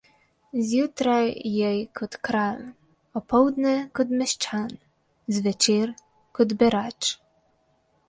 [0.69, 1.27] Zjutraj
[1.57, 2.65] jej kot kralj,
[3.21, 4.75] opoldne kot meščan,
[5.39, 5.97] zvečer
[6.41, 7.17] kot berač.